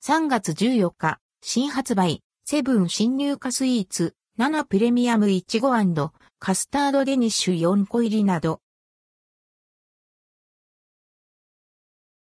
[0.00, 5.72] 3月14日、新発売、セブン新入荷スイーツ、7プレミアムいちご
[6.38, 8.60] カスタードデニッシュ4個入りなど。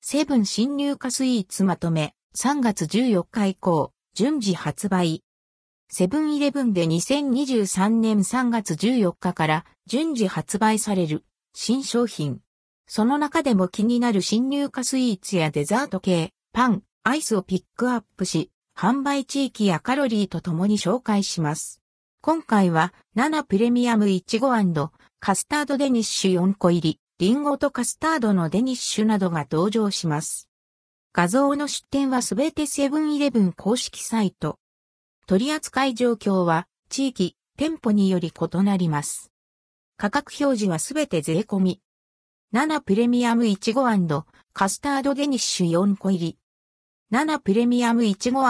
[0.00, 5.22] セブン新入荷スイーツまとめ、3月14日以降、順次発売。
[5.88, 11.24] セブンイレブンで2023年3月14日から順次発売される
[11.54, 12.40] 新商品。
[12.88, 21.80] その中でも気になる新入荷スイーツやデザート系、パン、アイスをピックアップし、販売地域やカロリーとともに紹介します。
[22.20, 24.50] 今回は、7プレミアムいちご
[25.18, 30.50] カスタードデニッシュ4個入り、リンゴとカスタードのデニッシュなどが登場します。
[31.14, 34.58] 画像の出展はすべてセブンイレブン公式サイト。
[35.26, 39.32] 取扱い状況は、地域、店舗により異なります。
[39.96, 41.80] 価格表示はすべて税込み。
[42.52, 43.84] 7プレミアムいちご
[44.52, 46.36] カスタードデニッシュ4個入り。
[47.12, 48.44] 7プレミアムいちご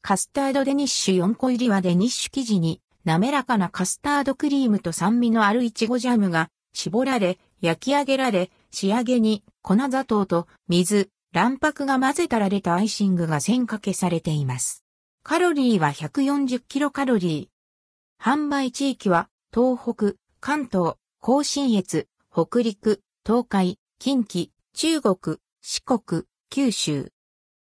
[0.00, 14.82] カスタードデニッシュ4個入りはデニッシュ生地に滑らかなカスタードクリームと酸味のあるいちごジャムが絞られ、焼き上げられ、仕上げに粉砂糖と水、卵白が混ぜたられたアイシングが線掛けされています。
[15.22, 18.24] カロリーは140キロカロリー。
[18.24, 27.10] 販売地域は東北、関東、甲信越、北陸、東海、近畿、中国、四国、九州。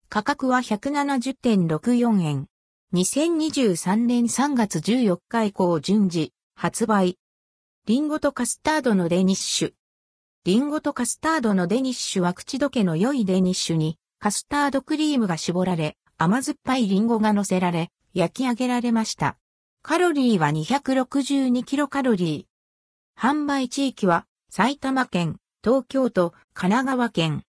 [0.09, 2.47] 価格は170.64円。
[2.93, 7.19] 2023年3月14日以降順次発売。
[7.87, 9.73] リンゴとカスタードのデニッシュ。
[10.45, 19.37] リンゴとカスタードのデニッシュは口どけの良いデニッシュにカスタードクリームが絞られ、甘酸っぱいリンゴが乗せられ、焼き上げられました。
[19.81, 23.21] カロリーは262キロカロリー。
[23.21, 27.43] 販売地域は埼玉県、東京都、神奈川県。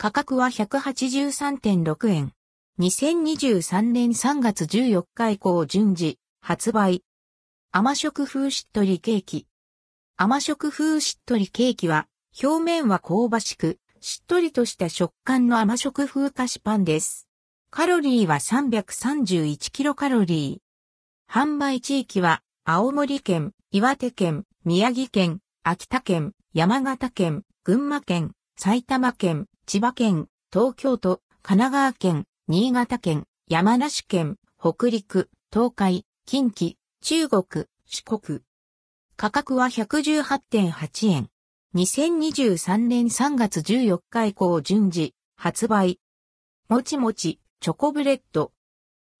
[0.00, 2.32] 価格は183.6円。
[2.78, 7.02] 2023年3月14日以降順次、発売。
[7.72, 9.48] 甘食風しっとりケーキ。
[10.16, 12.06] 甘食風しっとりケーキは、
[12.40, 17.26] 表面は香ばしく、しっとりとした食感の甘食風菓子パンです。
[17.72, 21.34] カロリーは331キロカロリー。
[21.34, 38.40] 販売地域は、青森県、岩手県、宮城県、秋田県、山形県、群馬県、埼玉県、千葉県、東京都、神奈川県、新潟県、山梨県、北陸、東海、近畿、中国、四国。
[39.18, 41.28] 価格は118.8円。
[41.74, 46.00] 2023年3月14日以降順次、発売。
[46.70, 48.52] もちもち、チョコブレッド。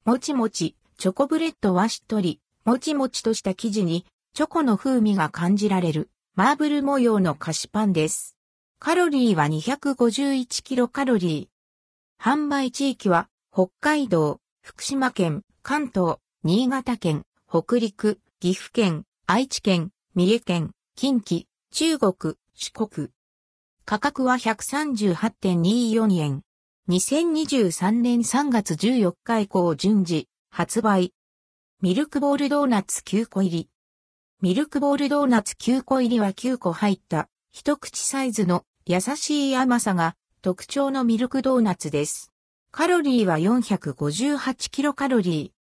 [0.06, 6.08] もちもち、チョコブレッドはしっとり、もちもちとした生地に、チョコの風味が感じられる。
[6.36, 8.37] マーブル模様の菓子パンです。
[8.80, 12.24] カロリーは251キロカロリー。
[12.24, 23.08] 販売地域は北海道、福島県、関東、新潟県、北陸、岐阜県、愛知県、三重県、近畿、中国、四国。
[23.84, 26.42] 価格は138.24円。
[26.88, 31.12] 2023年3月14日以降順次発売。
[31.82, 33.68] ミルクボールドーナツ9個入り。
[34.40, 42.32] ミルクボールドーナツ9個入りは9個入った一口サイズの優しい甘さが特徴のミルクドーナツです。
[42.70, 45.52] カロリーは458キロカロリ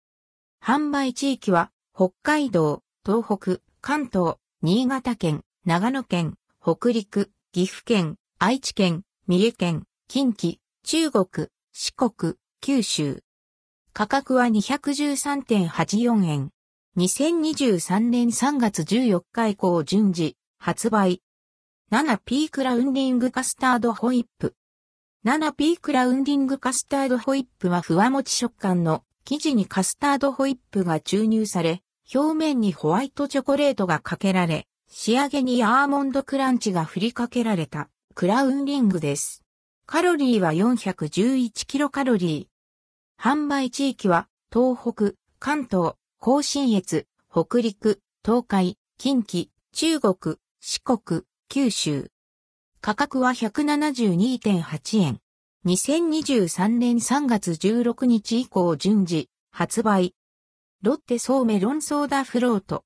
[0.61, 0.65] ー。
[0.65, 13.23] 販売地域は北海道、東北、関東、新潟県、長野県、北陸、岐阜県、愛知県、三重県、近畿、中国、四国、九州。
[13.93, 16.49] 価格は213.84円。
[16.97, 21.21] 2023年3月14日以降順次発売。
[21.89, 24.55] 7P クラウンディングカスタードホイップ。
[25.25, 31.81] 7P クラウンディングカスタードホイップはふわもち食感の生地にカスタードホイップが注入され、
[32.13, 39.45] 表面にホワイトチョコレートがかけられ、仕上げにアーモンドクランチが振りかけられたクラウンリングです。
[39.85, 43.23] カロリーは411キロカロリー。
[43.23, 52.07] 販売地域は東北、関東、甲信越、北陸、東海、近畿、中国、四国、九州。
[52.81, 55.19] 価格は172.8円。
[55.65, 60.13] 2023年3月16日以降順次発売。
[60.83, 62.83] ロッテソーメロンソーダフロート。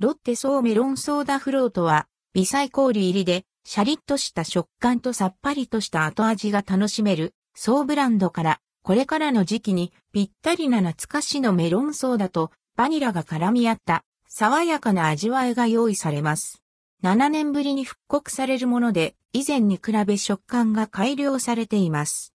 [0.00, 16.63] ロッテソーメロンソーダフロートは微細氷入りでシャリッとした食感とさっぱりとした後味が楽しめるソーブランドからこれからの時期にぴったりな懐かしのメロンソーダとバニラが絡み合った爽やかな味わいが用意されます。
[17.02, 22.32] 7年ぶりに復刻されるもので以前に比べ食感が改良されています。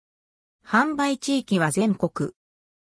[0.66, 2.32] 販売地域は全国。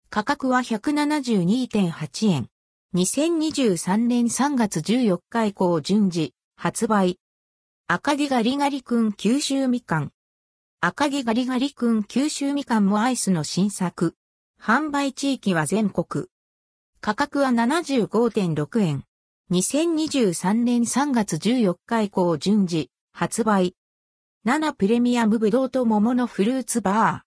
[0.09, 2.49] 価格は172.8円。
[2.93, 7.19] 2023年3月14日以降順次発売。
[7.87, 10.11] 赤木ガリガリ君九州みかん。
[10.81, 14.15] 赤木ガリガリ君九州みかんもアイスの新作。
[14.61, 16.27] 販売地域は全国。
[17.01, 19.05] 価格は75.6円。
[19.53, 23.75] 2023年3月14日以降順次発売。
[24.47, 27.23] 7プレミアムブドウと桃のフルーツバ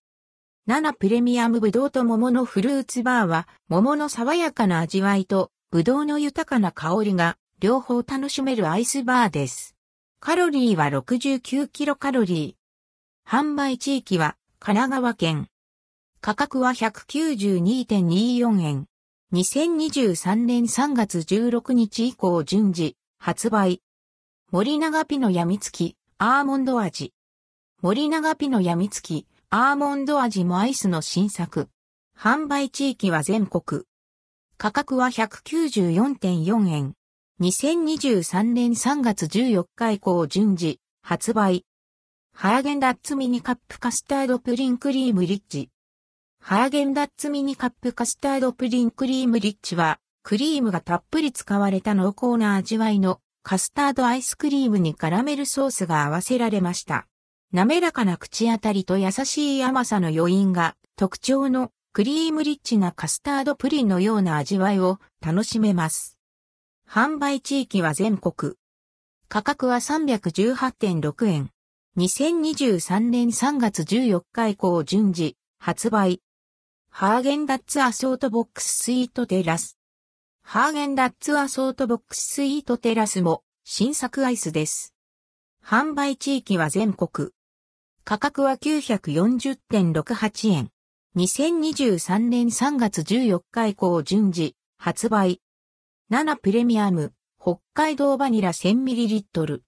[0.66, 0.72] ー。
[0.72, 9.76] 7プレミアムブドウと桃のフルーツバーは桃の爽やかな味わいとブドウの豊かな香りが両方楽しめるアイスバーです。
[10.18, 13.30] カロリーは69キロカロリー。
[13.30, 15.46] 販売地域は神奈川県。
[16.20, 18.86] 価格は192.24円。
[19.32, 23.82] 2023年3月16日以降順次発売。
[24.52, 27.12] 森永ピノ病みつきアーモンド味。
[27.82, 31.68] 森永ピノ病みつきアーモンド味もアイスの新作。
[32.16, 33.82] 販売地域は全国。
[34.58, 36.94] 価格は194.4円。
[37.40, 41.66] 2023年3月14日以降順次発売。
[42.32, 45.68] ハーゲンダッツミニカップカスタードプリンクリームリッチ。
[46.48, 57.08] ハーゲンダッツミニカップカスタードプリンクリームリッチは、クリームがたっぷり使われた濃厚な味わいのカスタードアイスクリームにカラメルソースが合わせられました。
[57.52, 66.16] 滑らかな口当たりと優しい甘さの余韻が特徴のクリームリッチなカスタードプリンのような味わいを楽しめます。
[66.88, 68.52] 販売地域は全国。
[69.28, 71.50] 価格は318.6円。
[71.98, 76.20] 2023年3月14日以降順次発売。
[76.98, 79.76] ハーゲンダッツアソートボックススイートテラス。
[80.42, 84.94] ハーゲンダッツアソートボックススイートテラスも新作アイスです。
[85.62, 87.32] 販売地域は全国。
[88.04, 90.70] 価格は940.68円。
[91.18, 95.42] 2023年3月14日以降順次発売。
[96.10, 99.60] 7プレミアム北海道バニラ 1000ml。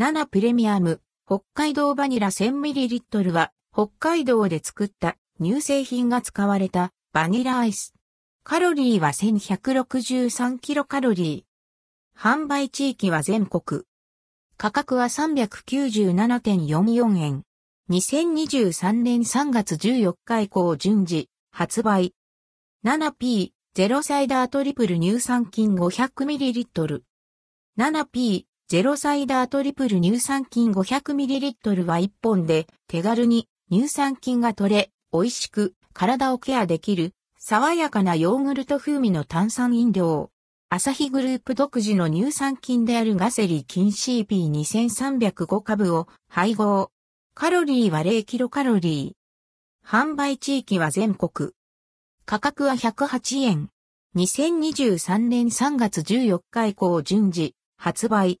[0.00, 7.94] 7プレミアム北海道バニラ 1000ml は北海道で作った乳製品が使われたバニラアイス。
[8.42, 11.48] カロリーは1163キロカロリー。
[12.20, 13.82] 販売地域は全国。
[14.56, 17.44] 価格は397.44円。
[17.90, 22.14] 2023年3月14日以降順次発売。
[22.84, 27.02] 7P ゼロサイダートリプル乳酸菌 500ml。
[27.78, 40.30] 7P ゼロサイダートリプル乳酸菌 500ml は1本で手軽に乳酸菌が取れ、美味しく体をケアできる爽やかなヨーグルト風味の炭酸飲料。
[40.68, 46.90] アサヒグループ独自の乳酸菌であるガセリ菌 CP2305 株を配合。
[47.34, 49.88] カロリーは0キロカロリー。
[49.88, 51.52] 販売地域は全国。
[52.26, 53.70] 価格は108円。
[54.14, 58.40] 2023年3月14日以降順次発売。